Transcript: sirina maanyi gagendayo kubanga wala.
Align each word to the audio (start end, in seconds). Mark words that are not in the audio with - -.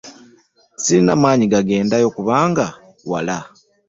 sirina 0.81 1.13
maanyi 1.21 1.45
gagendayo 1.53 2.07
kubanga 2.15 2.65
wala. 3.11 3.37